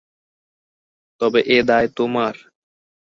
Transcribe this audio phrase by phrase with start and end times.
[1.21, 2.35] তবে এ দায় তােমার!